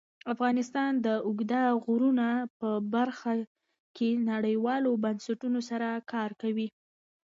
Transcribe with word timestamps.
افغانستان 0.33 0.91
د 1.05 1.07
اوږده 1.27 1.63
غرونه 1.83 2.27
په 2.59 2.69
برخه 2.93 3.33
کې 3.95 4.09
نړیوالو 4.31 4.91
بنسټونو 5.03 5.59
سره 5.69 5.89
کار 6.11 6.29
کوي. 6.41 6.67